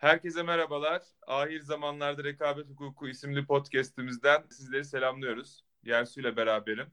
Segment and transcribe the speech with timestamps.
[0.00, 1.02] Herkese merhabalar.
[1.26, 5.64] Ahir Zamanlarda Rekabet Hukuku isimli podcast'imizden sizleri selamlıyoruz.
[5.84, 6.86] Yersu ile beraberim.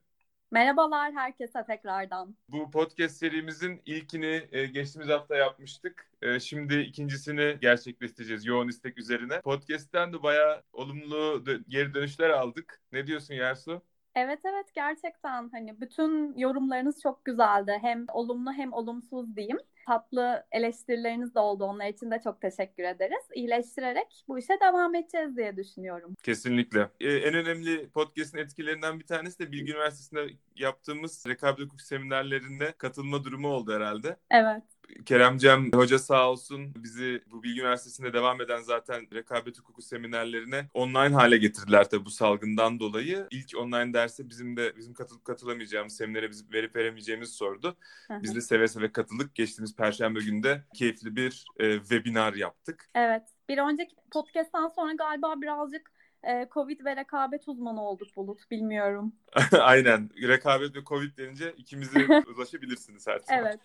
[0.52, 2.36] Merhabalar herkese tekrardan.
[2.50, 6.12] Bu podcast serimizin ilkini e, geçtiğimiz hafta yapmıştık.
[6.22, 9.42] E, şimdi ikincisini gerçekleştireceğiz yoğun istek üzerine.
[9.42, 12.82] Podcast'ten de bayağı olumlu geri dönüşler aldık.
[12.92, 13.82] Ne diyorsun Yersu?
[14.16, 17.78] Evet evet gerçekten hani bütün yorumlarınız çok güzeldi.
[17.82, 19.60] Hem olumlu hem olumsuz diyeyim.
[19.88, 21.64] Tatlı eleştirileriniz de oldu.
[21.64, 23.26] Onlar için de çok teşekkür ederiz.
[23.36, 26.14] İyileştirerek bu işe devam edeceğiz diye düşünüyorum.
[26.24, 26.90] Kesinlikle.
[27.00, 33.24] Ee, en önemli podcast'in etkilerinden bir tanesi de Bilgi Üniversitesi'nde yaptığımız rekabet hukuk seminerlerinde katılma
[33.24, 34.18] durumu oldu herhalde.
[34.32, 34.64] Evet.
[35.06, 41.16] Keremcem Hoca sağ olsun bizi bu Bilgi Üniversitesi'nde devam eden zaten rekabet hukuku seminerlerine online
[41.16, 43.28] hale getirdiler tabii bu salgından dolayı.
[43.32, 47.78] İlk online derse bizim de bizim katılıp katılamayacağımız seminere biz verip veremeyeceğimizi sordu.
[48.22, 49.36] Biz de seve seve katıldık.
[49.36, 52.90] Geçtiğimiz perşembe günde keyifli bir e, webinar yaptık.
[52.96, 53.24] Evet.
[53.50, 55.92] Bir önceki podcast'tan sonra galiba birazcık
[56.24, 58.52] e, Covid ve rekabet uzmanı olduk Bulut.
[58.52, 59.14] Bilmiyorum.
[59.62, 60.10] Aynen.
[60.22, 62.00] Rekabet ve Covid denince ikimize
[62.36, 63.46] ulaşabilirsiniz her zaman.
[63.46, 63.60] Evet.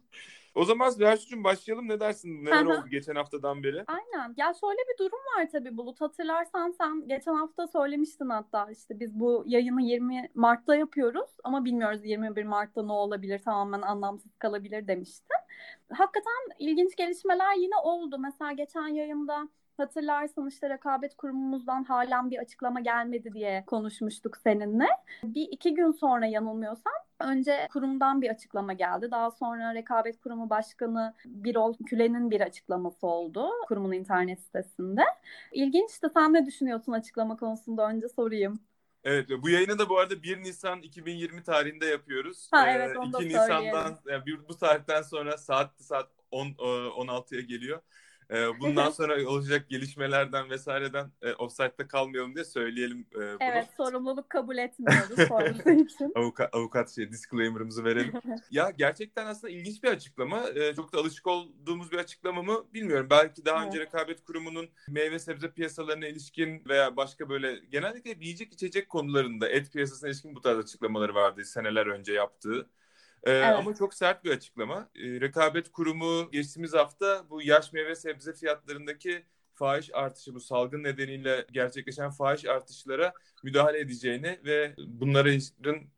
[0.55, 1.89] O zaman Zühayş'cığım başlayalım.
[1.89, 2.45] Ne dersin?
[2.45, 3.85] Neler oldu geçen haftadan beri?
[3.87, 4.35] Aynen.
[4.37, 6.01] Ya şöyle bir durum var tabii Bulut.
[6.01, 12.05] Hatırlarsan sen geçen hafta söylemiştin hatta işte biz bu yayını 20 Mart'ta yapıyoruz ama bilmiyoruz
[12.05, 15.37] 21 Mart'ta ne olabilir tamamen anlamsız kalabilir demiştin.
[15.93, 18.19] Hakikaten ilginç gelişmeler yine oldu.
[18.19, 24.87] Mesela geçen yayında Hatırlarsan işte rekabet kurumumuzdan halen bir açıklama gelmedi diye konuşmuştuk seninle.
[25.25, 29.11] Bir iki gün sonra yanılmıyorsam önce kurumdan bir açıklama geldi.
[29.11, 35.03] Daha sonra rekabet kurumu başkanı Birol Küle'nin bir açıklaması oldu kurumun internet sitesinde.
[35.53, 36.07] İlginçti.
[36.15, 38.61] Sen ne düşünüyorsun açıklama konusunda önce sorayım.
[39.05, 42.49] Evet bu yayını da bu arada 1 Nisan 2020 tarihinde yapıyoruz.
[42.51, 47.81] Ha, evet, onu 2 Nisan'dan yani bu tarihten sonra saat saat 10 16'ya geliyor.
[48.31, 53.37] E, bundan sonra olacak gelişmelerden vesaireden e, offside'da kalmayalım diye söyleyelim e, bunu.
[53.41, 56.13] Evet sorumluluk kabul etmiyoruz sonrası için.
[56.15, 58.13] avukat, avukat şey disclaimer'ımızı verelim.
[58.51, 60.49] ya gerçekten aslında ilginç bir açıklama.
[60.55, 63.07] E, çok da alışık olduğumuz bir açıklama mı bilmiyorum.
[63.11, 63.67] Belki daha evet.
[63.67, 69.73] önce rekabet kurumunun meyve sebze piyasalarına ilişkin veya başka böyle genellikle yiyecek içecek konularında et
[69.73, 72.67] piyasasına ilişkin bu tarz açıklamaları vardı seneler önce yaptığı.
[73.25, 73.57] Ee, evet.
[73.59, 74.91] Ama çok sert bir açıklama.
[74.95, 79.25] Ee, Rekabet Kurumu geçtiğimiz hafta bu yaş meyve sebze fiyatlarındaki
[79.55, 83.13] fahiş artışı bu salgın nedeniyle gerçekleşen fahiş artışlara
[83.43, 85.41] müdahale edeceğini ve bunların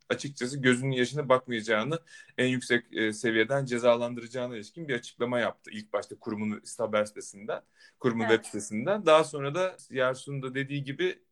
[0.09, 1.99] açıkçası gözünün yaşına bakmayacağını
[2.39, 5.71] en yüksek e, seviyeden cezalandıracağına ilişkin bir açıklama yaptı.
[5.75, 7.63] İlk başta kurumun haber sitesinden,
[8.01, 8.35] kurumun evet.
[8.35, 9.07] web sitesinden.
[9.07, 11.26] Daha sonra da Yarsun'un da dediği gibi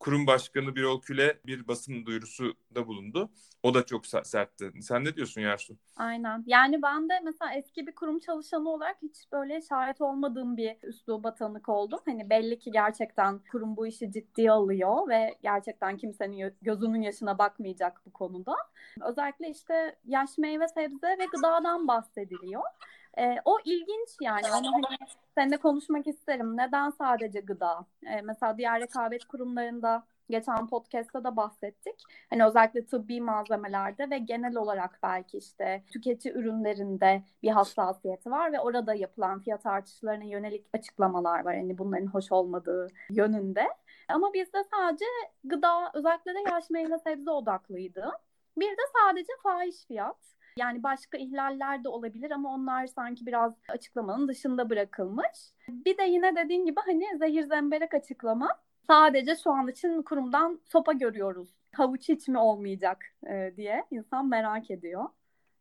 [0.00, 3.30] kurum başkanı Birol Küle bir basın duyurusu da bulundu.
[3.62, 4.72] O da çok sertti.
[4.82, 5.78] Sen ne diyorsun Yarsun?
[5.96, 6.44] Aynen.
[6.46, 11.34] Yani ben de mesela eski bir kurum çalışanı olarak hiç böyle şahit olmadığım bir üsluba
[11.34, 12.00] tanık oldum.
[12.04, 18.02] Hani belli ki gerçekten kurum bu işi ciddiye alıyor ve gerçekten kimsenin gözünün yaşına bakmayacak
[18.06, 18.56] bu konuda.
[19.00, 22.62] Özellikle işte yaş meyve sebze ve gıdadan bahsediliyor.
[23.18, 24.46] E, o ilginç yani.
[24.58, 24.96] Onu hani
[25.34, 26.56] seninle konuşmak isterim.
[26.56, 27.86] Neden sadece gıda?
[28.06, 32.02] E, mesela diğer rekabet kurumlarında geçen podcast'ta da bahsettik.
[32.30, 38.60] Hani özellikle tıbbi malzemelerde ve genel olarak belki işte tüketici ürünlerinde bir hassasiyeti var ve
[38.60, 41.56] orada yapılan fiyat artışlarına yönelik açıklamalar var.
[41.56, 43.68] Hani bunların hoş olmadığı yönünde.
[44.08, 45.04] Ama bizde sadece
[45.44, 48.10] gıda özellikle de yaş meyve sebze odaklıydı.
[48.56, 50.35] Bir de sadece fahiş fiyat.
[50.58, 55.52] Yani başka ihlaller de olabilir ama onlar sanki biraz açıklamanın dışında bırakılmış.
[55.68, 58.48] Bir de yine dediğin gibi hani zehir zemberek açıklama.
[58.86, 61.48] Sadece şu an için kurumdan sopa görüyoruz.
[61.72, 65.04] Havuç hiç mi olmayacak e, diye insan merak ediyor.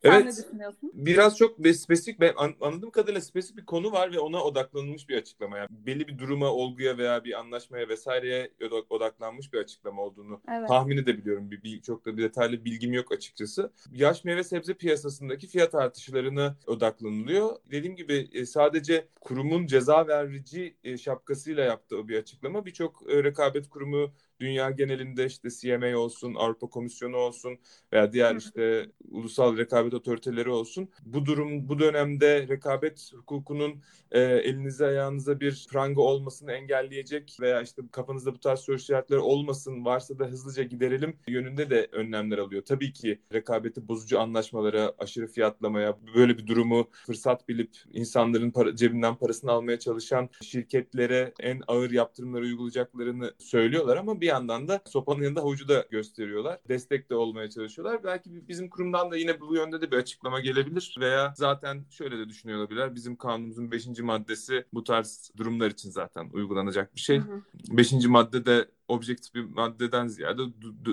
[0.02, 0.92] Sen evet, ne düşünüyorsun?
[0.94, 5.58] Biraz çok spesifik, ben anladığım kadarıyla spesifik bir konu var ve ona odaklanılmış bir açıklama.
[5.58, 8.52] Yani belli bir duruma, olguya veya bir anlaşmaya vesaireye
[8.90, 10.68] odaklanmış bir açıklama olduğunu evet.
[10.68, 11.52] tahmin edebiliyorum.
[11.52, 13.72] Bir, bir, çok da bir detaylı bilgim yok açıkçası.
[13.92, 17.56] Yaş meyve sebze piyasasındaki fiyat artışlarına odaklanılıyor.
[17.72, 22.66] Dediğim gibi e, sadece kurumun ceza verici e, şapkasıyla yaptığı bir açıklama.
[22.66, 27.60] Birçok e, rekabet kurumu dünya genelinde işte CMA olsun, Avrupa Komisyonu olsun
[27.94, 30.90] veya diğer işte ulusal rekabet otoriteleri olsun.
[31.06, 37.82] Bu durum bu dönemde rekabet hukukunun e, elinize ayağınıza bir pranga olmasını engelleyecek veya işte
[37.92, 42.64] kafanızda bu tarz soru işaretleri olmasın varsa da hızlıca giderelim yönünde de önlemler alıyor.
[42.66, 49.16] Tabii ki rekabeti bozucu anlaşmalara, aşırı fiyatlamaya, böyle bir durumu fırsat bilip insanların para, cebinden
[49.16, 55.42] parasını almaya çalışan şirketlere en ağır yaptırımları uygulayacaklarını söylüyorlar ama bir yandan da sopanın yanında
[55.42, 56.60] havucu da gösteriyorlar.
[56.70, 58.04] Destek de olmaya çalışıyorlar.
[58.04, 62.30] Belki bizim kurumdan da yine bu yönde de bir açıklama gelebilir veya zaten şöyle de
[62.30, 62.96] düşünüyor olabilirler.
[62.96, 63.88] Bizim kanunumuzun 5.
[64.00, 67.22] maddesi bu tarz durumlar için zaten uygulanacak bir şey.
[67.70, 67.94] 5.
[68.08, 70.42] madde de objektif bir maddeden ziyade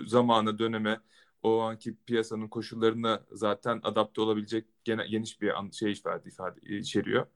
[0.06, 1.00] zamana, döneme,
[1.42, 7.26] o anki piyasanın koşullarına zaten adapte olabilecek gene, geniş bir şey ifade, ifade içeriyor.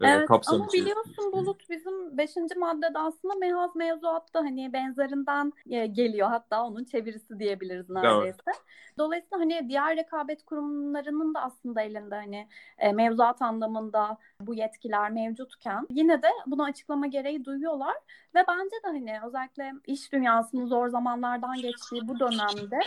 [0.00, 2.36] Evet kapsam ama biliyorsun Bulut bizim 5.
[2.56, 8.38] maddede aslında mehaz mevzuatta hani benzerinden e, geliyor hatta onun çevirisi diyebiliriz neredeyse.
[8.46, 8.60] Evet.
[8.98, 12.48] Dolayısıyla hani diğer rekabet kurumlarının da aslında elinde hani
[12.78, 17.96] e, mevzuat anlamında bu yetkiler mevcutken yine de bunu açıklama gereği duyuyorlar
[18.34, 22.78] ve bence de hani özellikle iş dünyasının zor zamanlardan geçtiği bu dönemde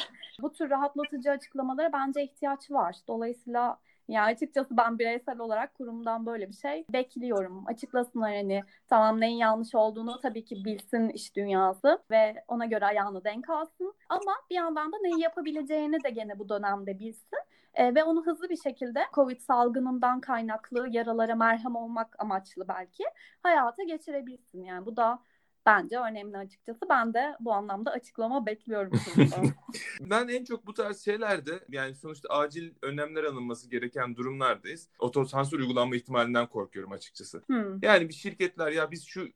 [0.42, 2.96] bu tür rahatlatıcı açıklamalara bence ihtiyaç var.
[3.08, 7.64] Dolayısıyla yani açıkçası ben bireysel olarak kurumdan böyle bir şey bekliyorum.
[7.68, 13.24] Açıklasınlar hani tamam neyin yanlış olduğunu tabii ki bilsin iş dünyası ve ona göre ayağını
[13.24, 13.94] denk alsın.
[14.10, 17.40] Ama bir yandan da neyi yapabileceğini de gene bu dönemde bilsin.
[17.74, 23.04] E, ve onu hızlı bir şekilde Covid salgınından kaynaklı yaralara merhem olmak amaçlı belki
[23.44, 24.64] hayata geçirebilsin.
[24.64, 25.20] Yani bu da
[25.66, 26.80] bence önemli açıkçası.
[26.90, 28.92] Ben de bu anlamda açıklama bekliyorum.
[30.02, 34.90] ben en çok bu tarz şeylerde yani sonuçta acil önlemler alınması gereken durumlardayız.
[35.00, 37.44] Otosansür uygulanma ihtimalinden korkuyorum açıkçası.
[37.48, 37.80] Hmm.
[37.82, 39.28] Yani bir şirketler ya biz şu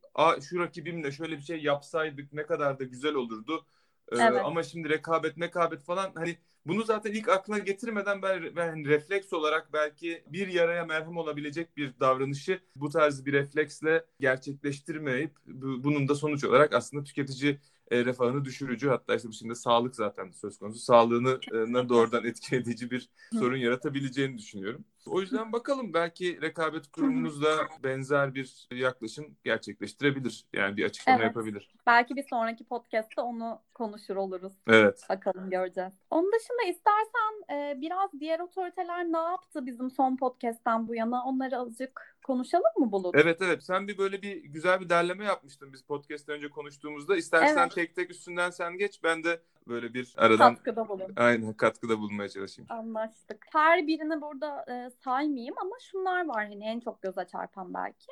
[0.42, 3.66] şu rakibimle şöyle bir şey yapsaydık ne kadar da güzel olurdu.
[4.12, 4.42] Ee, evet.
[4.46, 9.74] Ama şimdi rekabet mekabet falan hani bunu zaten ilk aklına getirmeden ben, ben refleks olarak
[9.74, 16.44] belki bir yaraya merhem olabilecek bir davranışı bu tarz bir refleksle gerçekleştirmeyip bunun da sonuç
[16.44, 17.60] olarak aslında tüketici
[17.92, 22.92] e, refahını düşürücü hatta işte bu şimdi sağlık zaten söz konusu sağlığını e, doğrudan etkiledici
[22.92, 24.86] bir sorun yaratabileceğini düşünüyorum.
[25.10, 27.50] O yüzden bakalım belki rekabet kurumunuz da
[27.84, 30.46] benzer bir yaklaşım gerçekleştirebilir.
[30.54, 31.28] Yani bir açıklama evet.
[31.28, 31.74] yapabilir.
[31.88, 34.54] Belki bir sonraki podcast'ta onu konuşur oluruz.
[34.68, 35.06] Evet.
[35.10, 35.94] Bakalım göreceğiz.
[36.10, 41.58] Onun dışında istersen e, biraz diğer otoriteler ne yaptı bizim son podcast'ten bu yana onları
[41.58, 43.16] azıcık konuşalım mı Bulut?
[43.16, 47.18] Evet evet sen bir böyle bir güzel bir derleme yapmıştın biz podcast'ten önce konuştuğumuzda.
[47.18, 47.76] İstersen evet.
[47.76, 51.14] tek tek üstünden sen geç ben de böyle bir aradan katkıda bulun.
[51.16, 52.72] Aynen katkıda bulunmaya çalışayım.
[52.72, 53.46] Anlaştık.
[53.52, 58.08] Her birini burada e, saymayayım ama şunlar var hani en çok göze çarpan belki.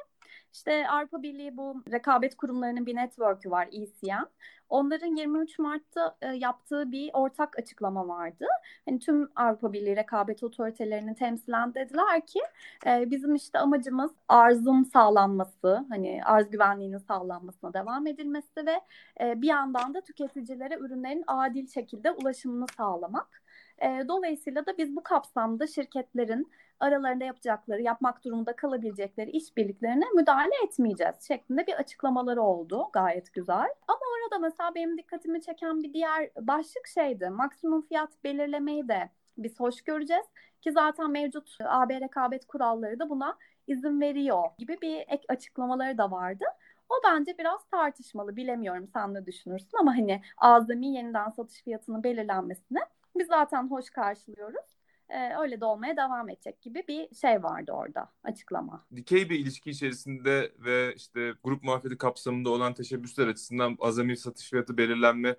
[0.56, 4.26] İşte Avrupa Birliği bu rekabet kurumlarının bir network'ü var ECM.
[4.70, 8.46] Onların 23 Mart'ta e, yaptığı bir ortak açıklama vardı.
[8.86, 12.40] Hani tüm Avrupa Birliği rekabet otoritelerinin temsilen dediler ki
[12.86, 18.82] e, bizim işte amacımız arzın sağlanması, hani arz güvenliğinin sağlanmasına devam edilmesi ve
[19.22, 23.44] e, bir yandan da tüketicilere ürünlerin adil şekilde ulaşımını sağlamak.
[23.82, 31.28] E, dolayısıyla da biz bu kapsamda şirketlerin aralarında yapacakları, yapmak durumunda kalabilecekleri işbirliklerine müdahale etmeyeceğiz
[31.28, 32.90] şeklinde bir açıklamaları oldu.
[32.94, 33.70] Gayet güzel.
[33.88, 37.30] Ama orada mesela benim dikkatimi çeken bir diğer başlık şeydi.
[37.30, 40.26] Maksimum fiyat belirlemeyi de biz hoş göreceğiz
[40.62, 43.38] ki zaten mevcut AB rekabet kuralları da buna
[43.68, 46.46] izin veriyor gibi bir ek açıklamaları da vardı.
[46.90, 48.36] O bence biraz tartışmalı.
[48.36, 52.80] Bilemiyorum sen ne düşünürsün ama hani azami yeniden satış fiyatının belirlenmesini
[53.16, 54.75] biz zaten hoş karşılıyoruz
[55.10, 58.86] e, öyle de olmaya devam edecek gibi bir şey vardı orada açıklama.
[58.96, 64.78] Dikey bir ilişki içerisinde ve işte grup muhabbeti kapsamında olan teşebbüsler açısından azami satış fiyatı
[64.78, 65.36] belirlenme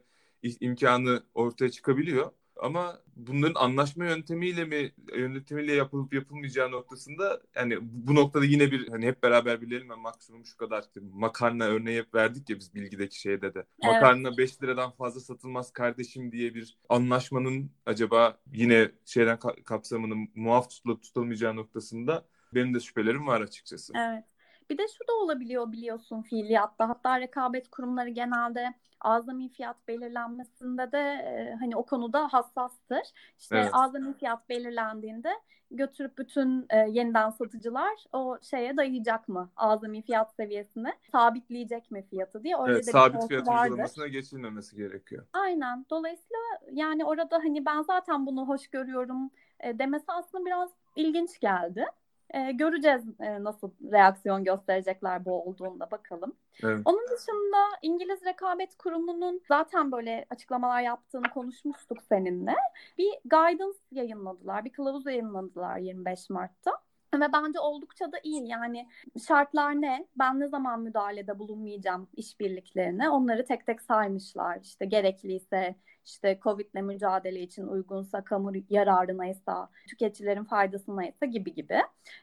[0.61, 2.33] imkanı ortaya çıkabiliyor.
[2.57, 9.07] Ama bunların anlaşma yöntemiyle mi yönetimiyle yapılıp yapılmayacağı noktasında yani bu noktada yine bir hani
[9.07, 13.21] hep beraber bilelim ben maksimum şu kadar işte makarna örneği hep verdik ya biz bilgideki
[13.21, 13.59] şeyde de.
[13.59, 13.67] Evet.
[13.85, 21.03] Makarna 5 liradan fazla satılmaz kardeşim diye bir anlaşmanın acaba yine şeyden kapsamının muaf tutulup
[21.03, 23.93] tutulmayacağı noktasında benim de şüphelerim var açıkçası.
[23.97, 24.25] Evet.
[24.71, 26.89] Bir de şu da olabiliyor biliyorsun fiiliyatta.
[26.89, 33.03] Hatta rekabet kurumları genelde azami fiyat belirlenmesinde de e, hani o konuda hassastır.
[33.39, 33.71] İşte evet.
[33.73, 35.31] azami fiyat belirlendiğinde
[35.71, 39.51] götürüp bütün e, yeniden satıcılar o şeye dayayacak mı?
[39.57, 42.57] Azami fiyat seviyesine sabitleyecek mi fiyatı diye.
[42.61, 43.63] Öyle evet, de sabit fiyat vardır.
[43.63, 45.27] uygulamasına geçilmemesi gerekiyor.
[45.33, 45.87] Aynen.
[45.91, 46.39] Dolayısıyla
[46.73, 49.31] yani orada hani ben zaten bunu hoş görüyorum
[49.61, 51.87] e, demesi aslında biraz ilginç geldi.
[52.31, 56.33] E, göreceğiz e, nasıl reaksiyon gösterecekler bu olduğunda bakalım.
[56.63, 56.81] Evet.
[56.85, 62.55] Onun dışında İngiliz Rekabet Kurumu'nun zaten böyle açıklamalar yaptığını konuşmuştuk seninle.
[62.99, 66.73] Bir guidance yayınladılar, bir kılavuz yayınladılar 25 Mart'ta.
[67.15, 68.49] Ve bence oldukça da iyi.
[68.49, 68.89] Yani
[69.27, 70.07] şartlar ne?
[70.19, 73.11] Ben ne zaman müdahalede bulunmayacağım işbirliklerine?
[73.11, 74.59] Onları tek tek saymışlar.
[74.63, 75.77] İşte gerekliyse
[76.07, 81.79] işte Covid'le mücadele için uygunsa, kamu yararınaysa, tüketicilerin faydasınaysa gibi gibi.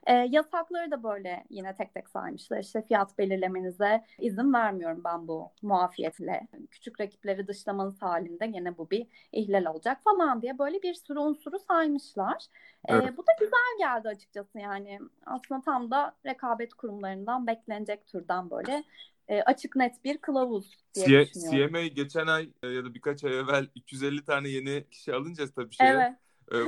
[0.07, 2.59] E, yasakları da böyle yine tek tek saymışlar.
[2.59, 6.47] İşte fiyat belirlemenize izin vermiyorum ben bu muafiyetle.
[6.71, 11.59] Küçük rakipleri dışlamanız halinde gene bu bir ihlal olacak falan diye böyle bir sürü unsuru
[11.59, 12.45] saymışlar.
[12.85, 13.09] Evet.
[13.09, 14.99] E, bu da güzel geldi açıkçası yani.
[15.25, 18.83] Aslında tam da rekabet kurumlarından beklenecek türden böyle
[19.27, 21.73] e, açık net bir kılavuz diye C- düşünüyorum.
[21.73, 25.75] CMA geçen ay e, ya da birkaç ay evvel 350 tane yeni kişi alınca tabii
[25.75, 25.93] şeye.
[25.93, 26.13] Evet.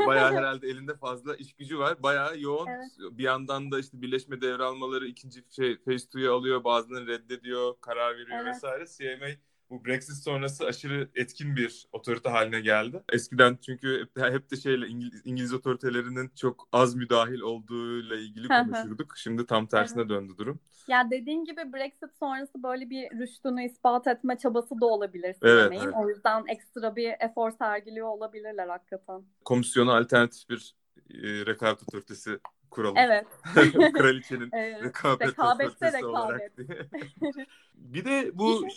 [0.01, 2.03] E, bayağı herhalde elinde fazla iş gücü var.
[2.03, 2.67] Bayağı yoğun.
[2.67, 2.91] Evet.
[3.17, 6.63] Bir yandan da işte birleşme devralmaları ikinci şey Phase 2'yu alıyor.
[6.63, 8.55] Bazılarını reddediyor, karar veriyor evet.
[8.55, 8.85] vesaire.
[8.85, 9.27] CMA
[9.69, 13.03] bu Brexit sonrası aşırı etkin bir otorite haline geldi.
[13.13, 19.17] Eskiden çünkü hep de şeyle İngiliz, İngiliz otoritelerinin çok az müdahil olduğuyla ilgili konuşurduk.
[19.17, 20.09] Şimdi tam tersine evet.
[20.09, 20.59] döndü durum.
[20.87, 25.93] Ya dediğin gibi Brexit sonrası böyle bir rüştünü ispat etme çabası da olabilir evet, evet.
[25.95, 29.23] O yüzden ekstra bir efor sergiliyor olabilirler hakikaten.
[29.45, 30.75] Komisyona alternatif bir
[31.09, 32.39] e, rekabet otoritesi
[32.75, 32.97] kuralım.
[32.97, 33.27] Evet.
[33.93, 34.83] Kraliçenin evet.
[34.83, 36.03] rekabet Rekabette rekabet.
[36.03, 36.57] olarak
[37.75, 38.67] bir de bu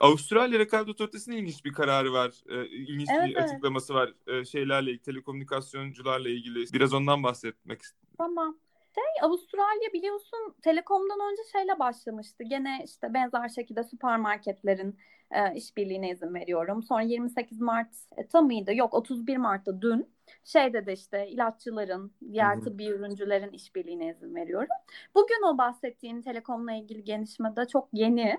[0.00, 2.32] Avustralya Rekabet Otoritesi'nin ilginç bir kararı var.
[2.48, 3.50] Ee, ilginç evet, bir evet.
[3.50, 4.12] açıklaması var.
[4.26, 6.72] Ee, şeylerle telekomünikasyoncularla ilgili.
[6.72, 8.08] Biraz ondan bahsetmek istedim.
[8.18, 8.58] Tamam.
[8.98, 12.44] Şey Avustralya biliyorsun Telekom'dan önce şeyle başlamıştı.
[12.44, 14.98] Gene işte benzer şekilde süpermarketlerin
[15.30, 16.82] e, işbirliğine izin veriyorum.
[16.82, 18.74] Sonra 28 Mart e, tam mıydı?
[18.74, 20.10] Yok 31 Mart'ta dün
[20.44, 24.68] şey dedi işte ilaççıların, diğer tıbbi ürüncülerin işbirliğine izin veriyorum.
[25.14, 28.38] Bugün o bahsettiğin telekomla ilgili gelişme de çok yeni.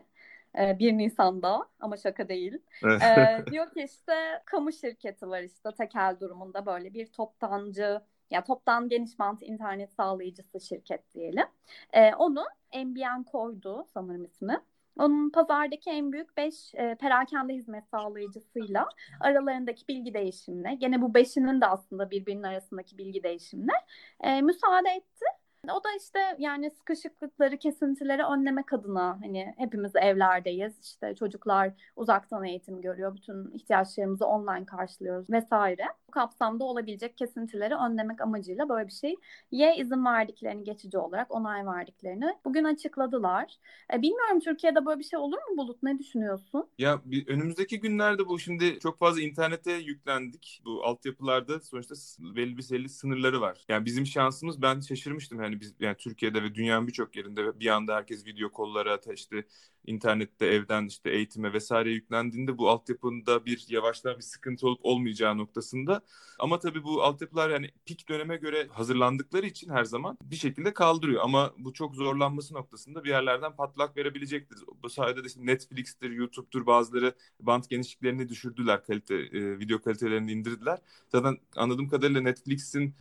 [0.55, 2.57] 1 Nisan'da ama şaka değil.
[2.83, 8.01] ee, diyor ki işte kamu şirketi var işte tekel durumunda böyle bir toptancı
[8.31, 11.45] ya toptan geniş bant internet sağlayıcısı şirket diyelim.
[11.93, 12.45] Ee, onu
[12.75, 14.61] MBN koydu sanırım ismi.
[14.99, 21.61] Onun pazardaki en büyük 5 e, perakende hizmet sağlayıcısıyla aralarındaki bilgi değişimine, gene bu beşinin
[21.61, 23.73] de aslında birbirinin arasındaki bilgi değişimine
[24.21, 25.25] e, müsaade etti.
[25.67, 30.73] O da işte yani sıkışıklıkları, kesintileri önlemek adına hani hepimiz evlerdeyiz.
[30.83, 33.15] İşte çocuklar uzaktan eğitim görüyor.
[33.15, 35.83] Bütün ihtiyaçlarımızı online karşılıyoruz vesaire.
[36.07, 39.15] Bu kapsamda olabilecek kesintileri önlemek amacıyla böyle bir şey
[39.51, 43.57] ye izin verdiklerini geçici olarak onay verdiklerini bugün açıkladılar.
[43.93, 45.83] E, bilmiyorum Türkiye'de böyle bir şey olur mu Bulut?
[45.83, 46.69] Ne düşünüyorsun?
[46.77, 50.61] Ya bir, önümüzdeki günlerde bu şimdi çok fazla internete yüklendik.
[50.65, 53.65] Bu altyapılarda sonuçta belli bir sınırları var.
[53.69, 57.95] Yani bizim şansımız ben şaşırmıştım yani biz yani Türkiye'de ve dünyanın birçok yerinde bir anda
[57.95, 59.45] herkes video kollara işte
[59.85, 66.01] internette evden işte eğitime vesaire yüklendiğinde bu altyapında bir yavaştan bir sıkıntı olup olmayacağı noktasında.
[66.39, 71.23] Ama tabii bu altyapılar yani pik döneme göre hazırlandıkları için her zaman bir şekilde kaldırıyor.
[71.23, 74.59] Ama bu çok zorlanması noktasında bir yerlerden patlak verebilecektir.
[74.83, 80.79] Bu sayede de işte Netflix'tir, YouTube'dur bazıları bant genişliklerini düşürdüler, kalite e, video kalitelerini indirdiler.
[81.11, 82.95] Zaten anladığım kadarıyla Netflix'in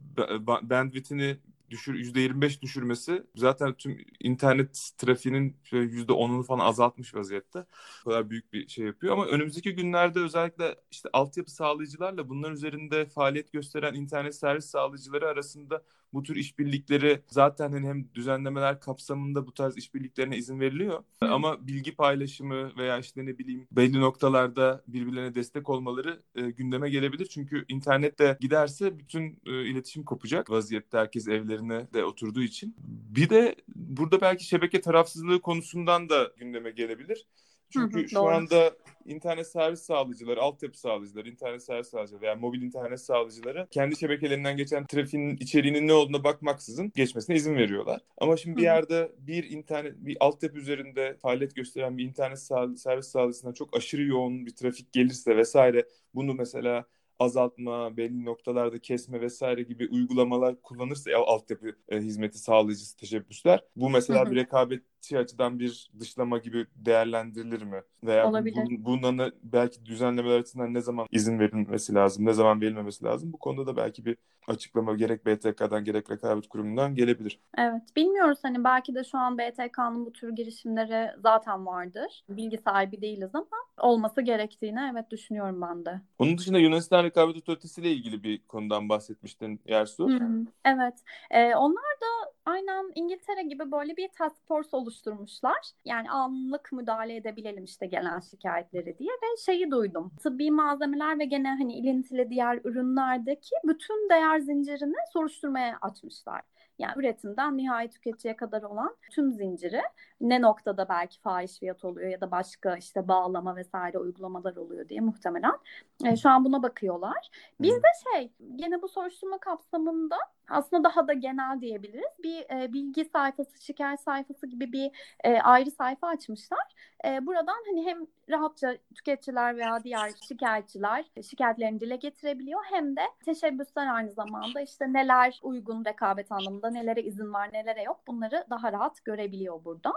[0.63, 1.37] bandwidth'ini
[1.71, 7.67] düşür %25 düşürmesi zaten tüm internet trafiğinin %10'unu falan azaltmış vaziyette.
[8.05, 13.07] Bu kadar büyük bir şey yapıyor ama önümüzdeki günlerde özellikle işte altyapı sağlayıcılarla bunların üzerinde
[13.07, 19.55] faaliyet gösteren internet servis sağlayıcıları arasında bu tür işbirlikleri zaten hani hem düzenlemeler kapsamında bu
[19.55, 21.03] tarz işbirliklerine izin veriliyor.
[21.23, 21.27] Hı.
[21.27, 27.27] Ama bilgi paylaşımı veya işte ne bileyim belli noktalarda birbirlerine destek olmaları e, gündeme gelebilir.
[27.27, 32.77] Çünkü internette giderse bütün e, iletişim kopacak vaziyette herkes evlerine de oturduğu için.
[32.87, 37.27] Bir de burada belki şebeke tarafsızlığı konusundan da gündeme gelebilir.
[37.71, 38.29] Çünkü hı hı, şu doğru.
[38.29, 38.73] anda
[39.05, 44.87] internet servis sağlayıcıları, altyapı sağlayıcıları, internet servis sağlayıcıları veya mobil internet sağlayıcıları kendi şebekelerinden geçen
[44.87, 48.01] trafiğin içeriğinin ne olduğuna bakmaksızın geçmesine izin veriyorlar.
[48.19, 52.41] Ama şimdi bir yerde bir internet, bir altyapı üzerinde faaliyet gösteren bir internet
[52.79, 55.85] servis sağlayıcısından çok aşırı yoğun bir trafik gelirse vesaire
[56.15, 56.85] bunu mesela
[57.19, 64.31] azaltma, belli noktalarda kesme vesaire gibi uygulamalar kullanırsa altyapı e, hizmeti sağlayıcısı teşebbüsler bu mesela
[64.31, 64.85] bir rekabetçi
[65.19, 67.83] açıdan bir dışlama gibi değerlendirilir mi?
[68.05, 68.57] Veya Olabilir.
[68.57, 73.33] Bu, bundan belki düzenlemeler açısından ne zaman izin verilmesi lazım, ne zaman verilmemesi lazım?
[73.33, 74.17] Bu konuda da belki bir
[74.49, 77.41] açıklama gerek BTK'dan gerek rekabet kurumundan gelebilir.
[77.59, 82.25] Evet bilmiyoruz hani belki de şu an BTK'nın bu tür girişimleri zaten vardır.
[82.29, 83.47] Bilgi sahibi değiliz ama
[83.79, 86.01] olması gerektiğini evet düşünüyorum ben de.
[86.19, 90.09] Onun dışında Yunanistan Rekabet Otoritesi ile ilgili bir konudan bahsetmiştin Yersu.
[90.09, 90.95] Hı, evet.
[91.31, 95.59] Ee, onlar da aynen İngiltere gibi böyle bir task force oluşturmuşlar.
[95.85, 100.13] Yani anlık müdahale edebilelim işte gelen şikayetleri diye ve şeyi duydum.
[100.23, 106.43] Tıbbi malzemeler ve gene hani ilintili diğer ürünlerdeki bütün değer zincirini soruşturmaya açmışlar.
[106.79, 109.83] Yani üretimden nihai tüketiciye kadar olan tüm zinciri
[110.21, 115.01] ne noktada belki fahiş fiyat oluyor ya da başka işte bağlama vesaire uygulamalar oluyor diye
[115.01, 115.59] muhtemelen
[116.05, 117.31] e, şu an buna bakıyorlar.
[117.61, 120.17] Biz de şey gene bu soruşturma kapsamında
[120.49, 122.13] aslında daha da genel diyebiliriz.
[122.23, 124.91] Bir e, bilgi sayfası, şikayet sayfası gibi bir
[125.25, 126.75] e, ayrı sayfa açmışlar.
[127.05, 133.95] E, buradan hani hem rahatça tüketiciler veya diğer şikayetçiler şikayetlerini dile getirebiliyor hem de teşebbüsler
[133.95, 139.05] aynı zamanda işte neler uygun rekabet anlamında, nelere izin var, nelere yok bunları daha rahat
[139.05, 139.95] görebiliyor buradan.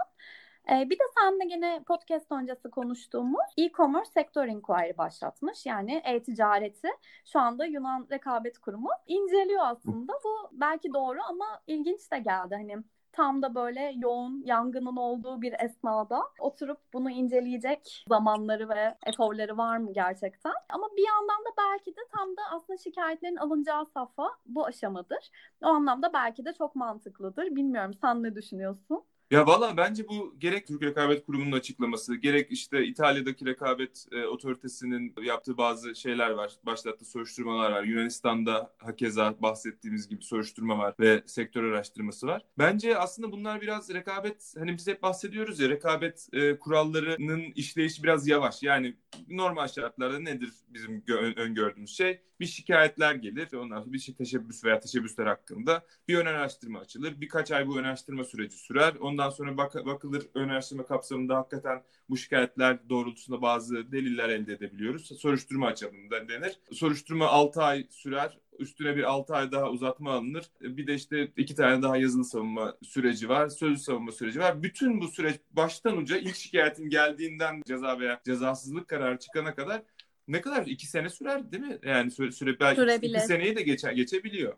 [0.70, 5.66] Ee, bir de seninle gene podcast öncesi konuştuğumuz e-commerce sektör inquiry başlatmış.
[5.66, 6.88] Yani e-ticareti
[7.24, 10.12] şu anda Yunan Rekabet Kurumu inceliyor aslında.
[10.24, 12.54] Bu belki doğru ama ilginç de geldi.
[12.54, 12.76] Hani
[13.12, 19.76] tam da böyle yoğun yangının olduğu bir esnada oturup bunu inceleyecek zamanları ve eforları var
[19.76, 20.52] mı gerçekten?
[20.68, 25.30] Ama bir yandan da belki de tam da aslında şikayetlerin alınacağı safha bu aşamadır.
[25.62, 27.56] O anlamda belki de çok mantıklıdır.
[27.56, 29.04] Bilmiyorum sen ne düşünüyorsun?
[29.32, 35.14] Ya valla bence bu gerek Türk Rekabet Kurumu'nun açıklaması, gerek işte İtalya'daki rekabet e, otoritesinin
[35.22, 36.52] yaptığı bazı şeyler var.
[36.66, 37.82] Başlattığı soruşturmalar var.
[37.82, 42.42] Yunanistan'da hakeza bahsettiğimiz gibi soruşturma var ve sektör araştırması var.
[42.58, 48.28] Bence aslında bunlar biraz rekabet, hani biz hep bahsediyoruz ya rekabet e, kurallarının işleyişi biraz
[48.28, 48.62] yavaş.
[48.62, 48.96] Yani
[49.28, 52.20] normal şartlarda nedir bizim gö- öngördüğümüz şey?
[52.40, 53.52] Bir şikayetler gelir.
[53.52, 57.20] Ondan sonra bir şey teşebbüs veya teşebbüsler hakkında bir ön araştırma açılır.
[57.20, 58.94] Birkaç ay bu ön araştırma süreci sürer.
[59.00, 65.20] Ondan sonra bak bakılır ön araştırma kapsamında hakikaten bu şikayetler doğrultusunda bazı deliller elde edebiliyoruz.
[65.20, 66.58] Soruşturma açalım denir.
[66.72, 70.44] Soruşturma 6 ay sürer üstüne bir 6 ay daha uzatma alınır.
[70.60, 73.48] Bir de işte iki tane daha yazılı savunma süreci var.
[73.48, 74.62] Sözlü savunma süreci var.
[74.62, 79.82] Bütün bu süreç baştan uca ilk şikayetin geldiğinden ceza veya cezasızlık kararı çıkana kadar
[80.28, 80.66] ne kadar?
[80.66, 81.78] iki sene sürer değil mi?
[81.82, 83.18] Yani süre, süre belki Sürebilir.
[83.18, 84.54] iki seneyi de geçe, geçebiliyor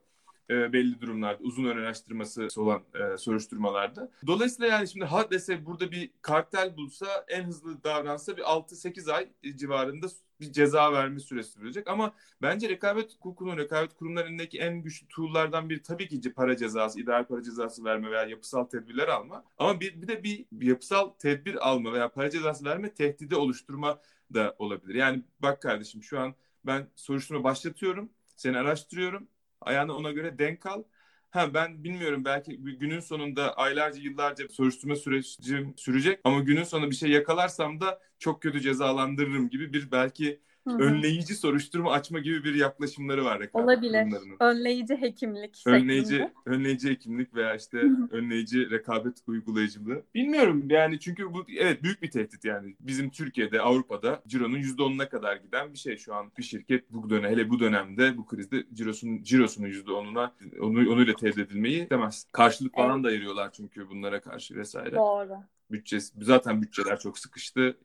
[0.50, 4.10] e, belli durumlarda uzun ön araştırması olan e, soruşturmalarda.
[4.26, 9.28] Dolayısıyla yani şimdi ha dese burada bir kartel bulsa en hızlı davransa bir 6-8 ay
[9.56, 10.06] civarında
[10.40, 11.88] bir ceza verme süresi sürecek.
[11.88, 17.26] Ama bence rekabet hukukunun, rekabet kurumlarındaki en güçlü tool'lardan biri tabii ki para cezası, ideal
[17.26, 19.44] para cezası verme veya yapısal tedbirler alma.
[19.58, 24.00] Ama bir, bir de bir, bir yapısal tedbir alma veya para cezası verme tehdidi oluşturma
[24.34, 24.94] da olabilir.
[24.94, 26.34] Yani bak kardeşim şu an
[26.66, 29.28] ben soruşturma başlatıyorum, seni araştırıyorum
[29.64, 30.82] Ayağını ona göre denk al.
[31.30, 36.96] Ha ben bilmiyorum belki günün sonunda aylarca yıllarca soruşturma sürecim sürecek ama günün sonunda bir
[36.96, 40.78] şey yakalarsam da çok kötü cezalandırırım gibi bir belki Hı-hı.
[40.78, 44.06] önleyici soruşturma açma gibi bir yaklaşımları var Olabilir.
[44.40, 45.62] Önleyici hekimlik.
[45.66, 46.32] Önleyici şeklinde.
[46.46, 48.08] önleyici hekimlik veya işte Hı-hı.
[48.10, 50.02] önleyici rekabet uygulayıcılığı.
[50.14, 52.76] Bilmiyorum yani çünkü bu evet büyük bir tehdit yani.
[52.80, 56.32] Bizim Türkiye'de, Avrupa'da cironun %10'una kadar giden bir şey şu an.
[56.38, 61.38] Bir şirket bu dönem hele bu dönemde bu krizde cirosunun cirosunun %10'una onu onuyla tehdit
[61.38, 62.26] edilmeyi istemez.
[62.32, 63.04] Karşılık falan evet.
[63.04, 64.96] da ayırıyorlar çünkü bunlara karşı vesaire.
[64.96, 65.36] Doğru
[65.70, 67.78] bütçesi zaten bütçeler çok sıkıştı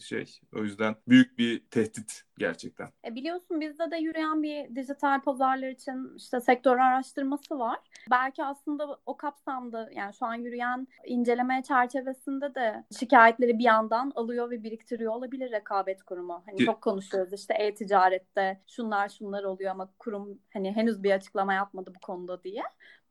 [0.00, 2.88] şey o yüzden büyük bir tehdit gerçekten.
[3.06, 7.78] E biliyorsun bizde de yürüyen bir dijital pazarlar için işte sektör araştırması var.
[8.10, 14.50] Belki aslında o kapsamda yani şu an yürüyen inceleme çerçevesinde de şikayetleri bir yandan alıyor
[14.50, 16.42] ve biriktiriyor olabilir rekabet kurumu.
[16.46, 16.64] Hani Ki...
[16.64, 22.00] çok konuşuyoruz işte e-ticarette şunlar şunlar oluyor ama kurum hani henüz bir açıklama yapmadı bu
[22.00, 22.62] konuda diye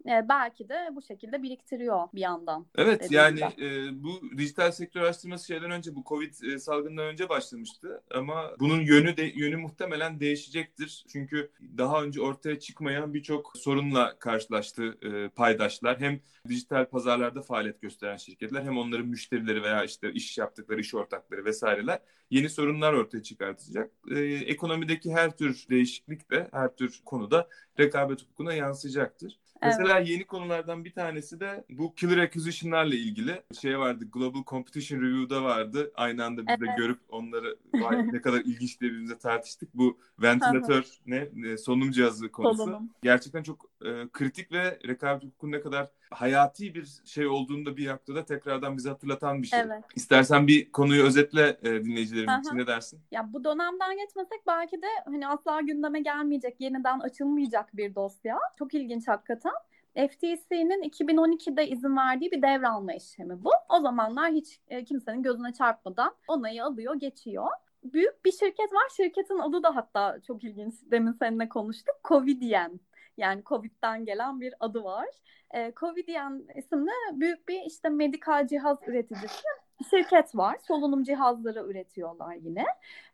[0.05, 2.65] e, belki de bu şekilde biriktiriyor bir yandan.
[2.75, 8.03] Evet yani e, bu dijital sektör araştırması şeyden önce bu Covid e, salgından önce başlamıştı
[8.11, 11.05] ama bunun yönü de yönü muhtemelen değişecektir.
[11.11, 15.99] Çünkü daha önce ortaya çıkmayan birçok sorunla karşılaştı e, paydaşlar.
[15.99, 21.45] Hem dijital pazarlarda faaliyet gösteren şirketler hem onların müşterileri veya işte iş yaptıkları iş ortakları
[21.45, 23.91] vesaireler yeni sorunlar ortaya çıkartacak.
[24.11, 27.47] E, ekonomideki her tür değişiklik de her tür konuda
[27.79, 29.39] rekabet hukukuna yansıyacaktır.
[29.61, 33.43] Mesela yeni konulardan bir tanesi de bu killer acquisition'larla ilgili.
[33.61, 35.91] Şey vardı Global Competition Review'da vardı.
[35.95, 39.73] Aynı anda biz de görüp onları vay ne kadar ilginç diye birbirimize tartıştık.
[39.73, 42.57] Bu ventilatör ne solunum cihazı konusu.
[42.57, 42.89] Solunum.
[43.03, 48.25] Gerçekten çok e, kritik ve rekabet hukukunun ne kadar hayati bir şey olduğunda bir noktada
[48.25, 49.59] tekrardan bize hatırlatan bir şey.
[49.59, 49.83] Evet.
[49.95, 52.99] İstersen bir konuyu özetle e, dinleyicilerimiz için ne dersin?
[53.11, 58.39] Ya bu dönemden geçmesek belki de hani asla gündeme gelmeyecek, yeniden açılmayacak bir dosya.
[58.59, 59.48] Çok ilginç hakikaten.
[59.95, 63.51] FTC'nin 2012'de izin verdiği bir devralma işlemi bu.
[63.69, 67.47] O zamanlar hiç e, kimsenin gözüne çarpmadan onayı alıyor, geçiyor.
[67.83, 68.89] Büyük bir şirket var.
[68.97, 70.73] Şirketin adı da hatta çok ilginç.
[70.91, 71.95] Demin seninle konuştuk.
[72.07, 72.79] Covidien.
[73.17, 75.07] Yani Covid'den gelen bir adı var.
[75.51, 79.43] E, Covidien isimli büyük bir işte medikal cihaz üreticisi
[79.89, 80.57] şirket var.
[80.67, 82.65] Solunum cihazları üretiyorlar yine.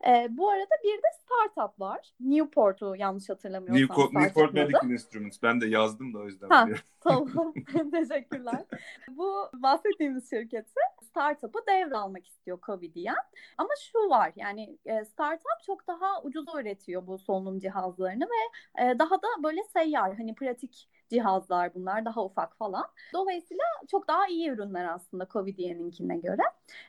[0.08, 2.14] E, bu arada bir de startup var.
[2.20, 3.82] Newport'u yanlış hatırlamıyorsam.
[3.82, 5.44] Newport, Newport Medical Instruments.
[5.44, 6.50] Ben de yazdım da o yüzden.
[6.50, 6.68] Ha,
[7.00, 7.54] tamam.
[7.92, 8.64] Teşekkürler.
[9.10, 10.80] bu bahsettiğimiz şirketi
[11.16, 13.16] startup'ı devralmak istiyor Covidian.
[13.58, 19.00] Ama şu var yani e, startup çok daha ucuz üretiyor bu solunum cihazlarını ve e,
[19.00, 22.86] daha da böyle seyyar hani pratik cihazlar bunlar daha ufak falan.
[23.14, 26.42] Dolayısıyla çok daha iyi ürünler aslında Covidian'inkine göre.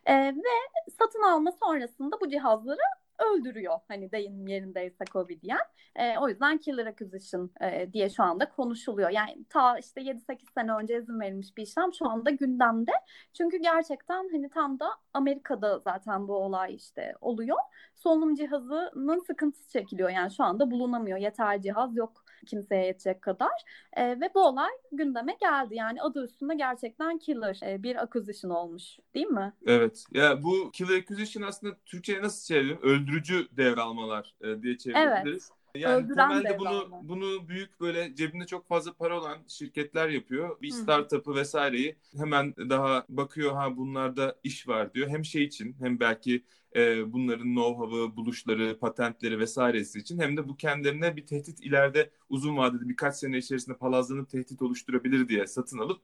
[0.06, 2.80] E, ve satın alma sonrasında bu cihazları
[3.18, 3.78] öldürüyor.
[3.88, 5.60] Hani deyim yerindeyse Covidian.
[5.96, 9.10] E, o yüzden killer acquisition e, diye şu anda konuşuluyor.
[9.10, 12.92] Yani ta işte 7-8 sene önce izin verilmiş bir işlem şu anda gündemde.
[13.32, 17.58] Çünkü gerçekten hani tam da Amerika'da zaten bu olay işte oluyor.
[17.94, 20.10] Solunum cihazının sıkıntısı çekiliyor.
[20.10, 21.18] Yani şu anda bulunamıyor.
[21.18, 23.64] Yeterli cihaz yok kimseye yetecek kadar.
[23.92, 25.74] E, ve bu olay gündeme geldi.
[25.74, 29.52] Yani adı üstünde gerçekten killer e, bir acquisition olmuş değil mi?
[29.66, 30.04] Evet.
[30.14, 32.82] Ya bu killer acquisition aslında Türkçe'ye nasıl çeviriyor?
[32.82, 35.50] Öldürücü devralmalar e, diye çevirebiliriz.
[35.50, 35.56] Evet.
[35.76, 40.60] Yani Öldüren temelde bunu bunu büyük böyle cebinde çok fazla para olan şirketler yapıyor.
[40.62, 45.08] Bir startup'ı vesaireyi hemen daha bakıyor ha bunlarda iş var diyor.
[45.08, 46.42] Hem şey için hem belki
[46.76, 52.56] e, bunların know-how'ı, buluşları, patentleri vesairesi için hem de bu kendilerine bir tehdit ileride uzun
[52.56, 56.00] vadede birkaç sene içerisinde palazlanıp tehdit oluşturabilir diye satın alıp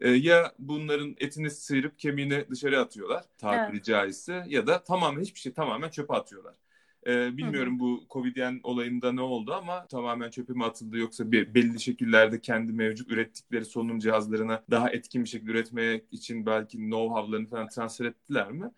[0.00, 3.84] e, ya bunların etini sıyırıp kemiğini dışarı atıyorlar tabiri evet.
[3.84, 6.54] caizse ya da tamamen hiçbir şey tamamen çöpe atıyorlar.
[7.06, 7.80] Ee, bilmiyorum hı hı.
[7.80, 12.72] bu Covidyen olayında ne oldu ama tamamen çöpe mi atıldı yoksa bir, belli şekillerde kendi
[12.72, 18.52] mevcut ürettikleri solunum cihazlarına daha etkin bir şekilde üretmek için belki know-how'larını falan transfer ettiler
[18.52, 18.70] mi?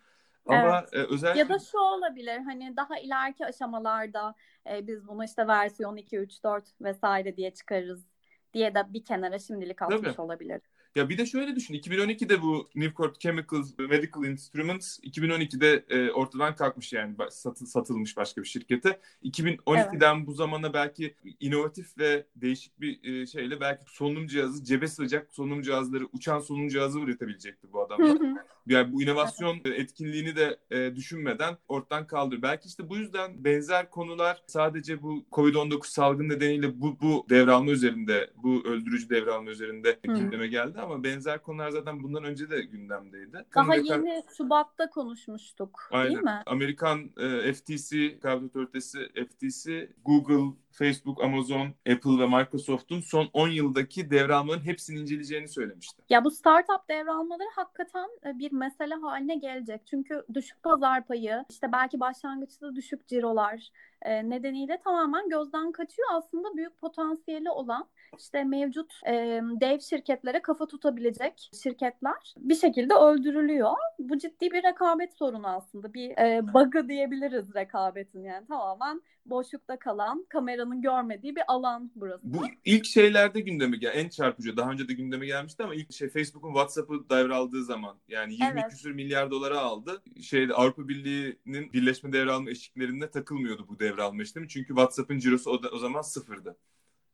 [0.46, 0.94] Ama evet.
[1.10, 1.40] e, özellikle...
[1.40, 4.34] Ya da şu olabilir hani daha ileriki aşamalarda
[4.70, 8.06] e, biz bunu işte versiyon 2, 3, 4 vesaire diye çıkarırız
[8.54, 10.20] diye de bir kenara şimdilik atmış Tabii.
[10.20, 10.60] olabilir.
[10.94, 11.74] Ya bir de şöyle düşün.
[11.74, 18.46] 2012'de bu Newport Chemicals Medical Instruments 2012'de e, ortadan kalkmış yani satı, satılmış başka bir
[18.46, 19.00] şirkete.
[19.24, 20.26] 2012'den evet.
[20.26, 25.62] bu zamana belki inovatif ve değişik bir e, şeyle belki solunum cihazı, cebe sığacak solunum
[25.62, 28.18] cihazları, uçan solunum cihazı üretebilecekti bu adamlar.
[28.66, 29.80] yani bu inovasyon evet.
[29.80, 32.42] etkinliğini de e, düşünmeden ortadan kaldır.
[32.42, 38.30] Belki işte bu yüzden benzer konular sadece bu Covid-19 salgın nedeniyle bu, bu devralma üzerinde,
[38.42, 43.32] bu öldürücü devralma üzerinde gündeme geldi ama benzer konular zaten bundan önce de gündemdeydi.
[43.54, 44.02] Daha Amerikan...
[44.02, 46.08] yeni Şubat'ta konuşmuştuk Aynen.
[46.08, 46.42] değil mi?
[46.46, 54.10] Amerikan e, FTC, Kavga Otoritesi FTC, Google, Facebook, Amazon, Apple ve Microsoft'un son 10 yıldaki
[54.10, 56.02] devralmaların hepsini inceleyeceğini söylemişti.
[56.10, 59.86] Ya bu startup devralmaları hakikaten e, bir mesele haline gelecek.
[59.86, 63.70] Çünkü düşük pazar payı, işte belki başlangıçta düşük cirolar
[64.02, 66.08] e, nedeniyle tamamen gözden kaçıyor.
[66.12, 73.72] Aslında büyük potansiyeli olan işte mevcut e, dev şirketlere kafa tutabilecek şirketler bir şekilde öldürülüyor.
[73.98, 75.94] Bu ciddi bir rekabet sorunu aslında.
[75.94, 76.10] Bir
[76.54, 80.26] bug'ı diyebiliriz rekabetin yani tamamen boşlukta kalan,
[80.64, 82.20] kameranın görmediği bir alan burası.
[82.24, 84.56] Bu ilk şeylerde gündeme gel, en çarpıcı.
[84.56, 88.70] Daha önce de gündeme gelmişti ama ilk şey Facebook'un WhatsApp'ı devraldığı zaman yani 20 evet.
[88.70, 90.02] küsür milyar dolara aldı.
[90.22, 94.48] Şeyde Avrupa Birliği'nin birleşme devralma eşiklerinde takılmıyordu bu devralma işlemi.
[94.48, 96.56] Çünkü WhatsApp'ın cirosu o, da, o zaman sıfırdı.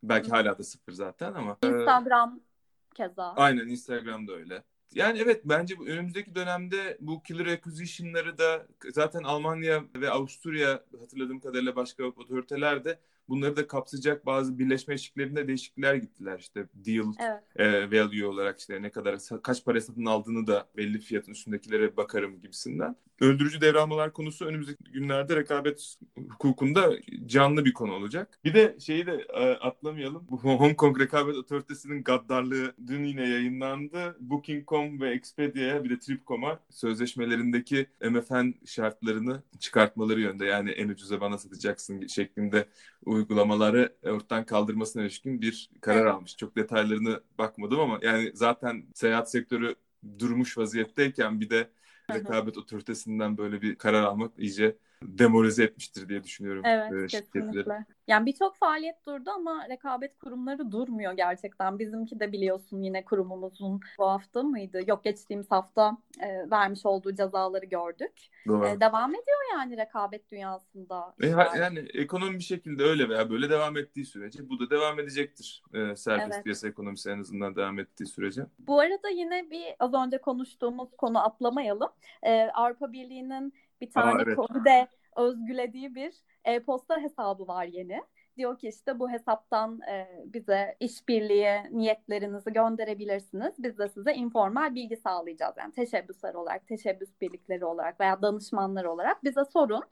[0.03, 0.35] Belki Hı.
[0.35, 1.57] hala da sıfır zaten ama.
[1.65, 3.35] Instagram e, keza.
[3.37, 4.63] Aynen Instagram'da öyle.
[4.95, 11.41] Yani evet bence bu önümüzdeki dönemde bu killer acquisition'ları da zaten Almanya ve Avusturya hatırladığım
[11.41, 12.99] kadarıyla başka otoriteler de
[13.31, 16.39] bunları da kapsayacak bazı birleşme eşiklerinde değişiklikler gittiler.
[16.39, 17.43] İşte deal evet.
[17.57, 22.41] e, value olarak işte ne kadar kaç para satın aldığını da belli fiyatın üstündekilere bakarım
[22.41, 22.97] gibisinden.
[23.21, 25.97] Öldürücü devralmalar konusu önümüzdeki günlerde rekabet
[26.31, 26.93] hukukunda
[27.27, 28.39] canlı bir konu olacak.
[28.45, 30.27] Bir de şeyi de e, atlamayalım.
[30.31, 34.17] Bu Hong Kong Rekabet Otoritesi'nin gaddarlığı dün yine yayınlandı.
[34.21, 40.45] Booking.com ve Expedia'ya bir de Trip.com'a sözleşmelerindeki MFN şartlarını çıkartmaları yönde.
[40.47, 42.69] Yani en ucuza bana satacaksın şeklinde
[43.05, 46.37] uygulamaları ortadan kaldırmasına ilişkin bir karar almış.
[46.37, 49.75] Çok detaylarını bakmadım ama yani zaten seyahat sektörü
[50.19, 51.71] durmuş vaziyetteyken bir de
[52.15, 56.63] rekabet otoritesinden böyle bir karar almak iyice demoralize etmiştir diye düşünüyorum.
[56.65, 57.85] Evet e, kesinlikle.
[58.07, 61.79] Yani birçok faaliyet durdu ama rekabet kurumları durmuyor gerçekten.
[61.79, 64.81] Bizimki de biliyorsun yine kurumumuzun bu hafta mıydı?
[64.87, 68.13] Yok geçtiğimiz hafta e, vermiş olduğu cezaları gördük.
[68.49, 68.67] Doğru.
[68.67, 71.15] E, devam ediyor yani rekabet dünyasında.
[71.23, 71.27] E,
[71.59, 75.63] yani ekonomi bir şekilde öyle veya böyle devam ettiği sürece bu da devam edecektir.
[75.75, 76.45] E, serbest evet.
[76.45, 78.47] piyasa ekonomisi en azından devam ettiği sürece.
[78.59, 81.91] Bu arada yine bir az önce konuştuğumuz konu atlamayalım.
[82.23, 84.37] E, Avrupa Birliği'nin bir tane Aa, evet.
[84.37, 86.15] COVID'e özgülediği bir
[86.45, 88.03] e-posta hesabı var yeni.
[88.37, 93.55] diyor ki işte bu hesaptan e, bize işbirliği niyetlerinizi gönderebilirsiniz.
[93.59, 95.55] Biz de size informal bilgi sağlayacağız.
[95.59, 99.83] Yani teşebbüsler olarak, teşebbüs birlikleri olarak veya danışmanlar olarak bize sorun.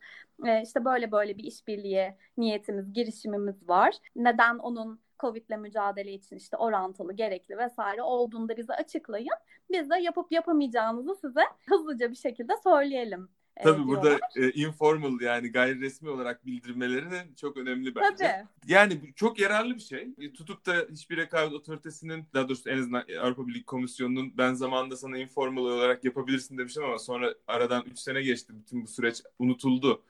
[0.46, 3.94] E, işte böyle böyle bir işbirliği niyetimiz, girişimimiz var.
[4.16, 9.36] Neden onun Covid'le mücadele için işte orantılı, gerekli vesaire olduğunda bize açıklayın.
[9.70, 13.28] Biz de yapıp yapamayacağımızı size hızlıca bir şekilde söyleyelim
[13.62, 18.16] Tabii e, burada e, informal yani gayri resmi olarak bildirmeleri çok önemli bence.
[18.16, 18.72] Tabii.
[18.72, 20.08] Yani çok yararlı bir şey.
[20.18, 24.96] E, tutup da hiçbir rekabet otoritesinin daha doğrusu en azından Avrupa Birliği Komisyonu'nun ben zamanında
[24.96, 28.52] sana informal olarak yapabilirsin demiştim ama sonra aradan 3 sene geçti.
[28.56, 30.02] Bütün bu süreç unutuldu.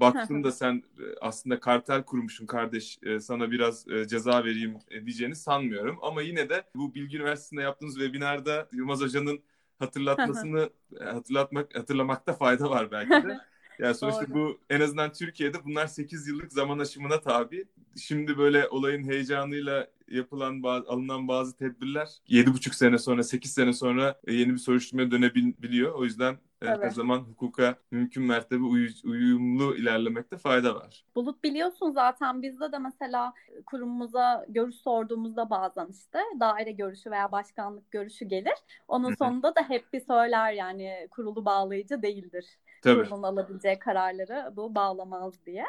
[0.00, 5.98] Baktığında sen e, aslında kartel kurmuşsun kardeş sana biraz ceza vereyim diyeceğini sanmıyorum.
[6.02, 9.40] Ama yine de bu Bilgi Üniversitesi'nde yaptığınız webinarda Yılmaz Hoca'nın
[9.82, 13.40] hatırlatmasını e, hatırlatmak hatırlamakta fayda var belki de.
[13.78, 14.34] Yani sonuçta Doğru.
[14.34, 17.64] bu en azından Türkiye'de bunlar 8 yıllık zaman aşımına tabi.
[17.96, 24.20] Şimdi böyle olayın heyecanıyla yapılan bazı, alınan bazı tedbirler 7,5 sene sonra 8 sene sonra
[24.26, 25.94] e, yeni bir soruşturmaya dönebiliyor.
[25.94, 26.78] O yüzden evet.
[26.82, 31.04] her zaman hukuka mümkün mertebe uy- uyumlu ilerlemekte fayda var.
[31.16, 33.32] Bulut biliyorsun zaten bizde de mesela
[33.66, 38.54] kurumumuza görüş sorduğumuzda bazen işte daire görüşü veya başkanlık görüşü gelir.
[38.88, 42.46] Onun sonunda da hep bir söyler yani kurulu bağlayıcı değildir.
[42.82, 43.04] Tabii.
[43.04, 45.64] Kurumun alabileceği kararları bu bağlamaz diye.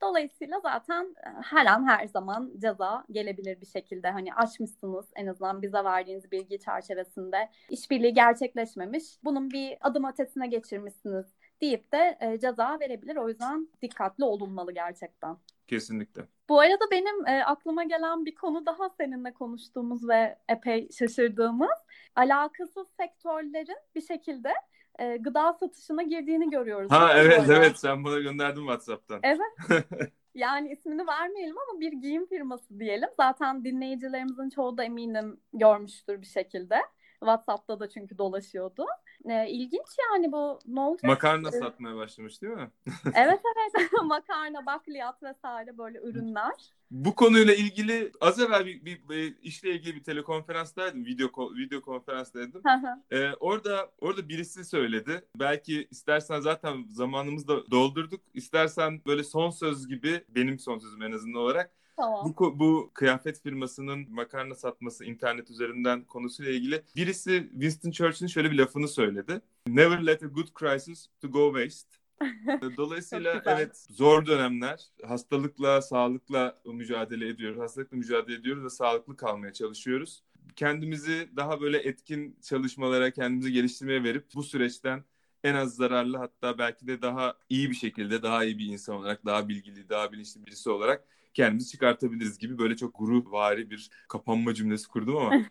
[0.00, 4.10] Dolayısıyla zaten e, her an her zaman ceza gelebilir bir şekilde.
[4.10, 9.04] Hani açmışsınız en azından bize verdiğiniz bilgi çerçevesinde işbirliği gerçekleşmemiş.
[9.24, 11.26] Bunun bir adım ötesine geçirmişsiniz
[11.60, 13.16] deyip de e, ceza verebilir.
[13.16, 15.36] O yüzden dikkatli olunmalı gerçekten.
[15.66, 16.22] Kesinlikle.
[16.48, 21.78] Bu arada benim e, aklıma gelen bir konu daha seninle konuştuğumuz ve epey şaşırdığımız
[22.16, 24.52] alakasız sektörlerin bir şekilde
[24.98, 26.90] e, gıda satışına girdiğini görüyoruz.
[26.90, 27.54] Ha evet arada.
[27.54, 29.20] evet sen bana gönderdin WhatsApp'tan.
[29.22, 29.80] Evet.
[30.34, 33.08] yani ismini vermeyelim ama bir giyim firması diyelim.
[33.16, 36.76] Zaten dinleyicilerimizin çoğu da eminim görmüştür bir şekilde.
[37.20, 38.86] WhatsApp'ta da çünkü dolaşıyordu.
[39.24, 41.04] E, ilginç yani bu ne olacak?
[41.04, 42.70] Makarna ee, satmaya başlamış değil mi?
[43.14, 46.52] evet evet makarna, bakliyat vesaire böyle ürünler.
[46.90, 51.04] Bu konuyla ilgili az evvel bir, bir, bir işle ilgili bir telekonferanstaydım.
[51.04, 52.62] Video video konferanstaydım.
[53.10, 55.24] ee, orada orada birisi söyledi.
[55.36, 58.20] Belki istersen zaten zamanımızı da doldurduk.
[58.34, 62.34] İstersen böyle son söz gibi benim son sözüm en azından olarak Tamam.
[62.38, 68.58] Bu, bu kıyafet firmasının makarna satması internet üzerinden konusuyla ilgili birisi Winston Churchill'in şöyle bir
[68.58, 69.40] lafını söyledi.
[69.66, 71.98] Never let a good crisis to go waste.
[72.76, 74.84] Dolayısıyla evet zor dönemler.
[75.06, 77.60] Hastalıkla, sağlıkla mücadele ediyoruz.
[77.60, 80.22] Hastalıkla mücadele ediyoruz ve sağlıklı kalmaya çalışıyoruz.
[80.56, 85.04] Kendimizi daha böyle etkin çalışmalara, kendimizi geliştirmeye verip bu süreçten
[85.44, 89.24] en az zararlı hatta belki de daha iyi bir şekilde, daha iyi bir insan olarak,
[89.24, 91.04] daha bilgili, daha bilinçli birisi olarak
[91.38, 95.30] kendimizi çıkartabiliriz gibi böyle çok gururvari bir kapanma cümlesi kurdum ama.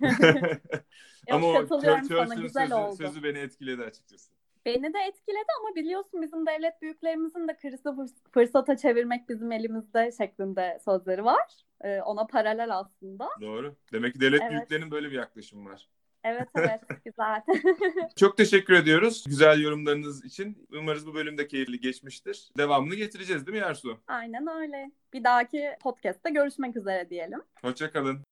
[1.32, 4.32] ama o Churchill'ın sözü, sözü beni etkiledi açıkçası.
[4.66, 7.90] Beni de etkiledi ama biliyorsun bizim devlet büyüklerimizin de krizi
[8.34, 11.64] fırsata çevirmek bizim elimizde şeklinde sözleri var.
[11.82, 13.30] Ee, ona paralel aslında.
[13.42, 13.76] Doğru.
[13.94, 14.52] Demek ki devlet evet.
[14.52, 15.90] büyüklerinin böyle bir yaklaşımı var.
[16.24, 17.42] Evet evet güzel.
[18.16, 20.68] Çok teşekkür ediyoruz güzel yorumlarınız için.
[20.72, 22.50] Umarız bu bölümde keyifli geçmiştir.
[22.58, 23.98] Devamını getireceğiz değil mi Yersu?
[24.08, 24.92] Aynen öyle.
[25.14, 27.42] Bir dahaki podcast'te görüşmek üzere diyelim.
[27.62, 28.24] Hoşçakalın.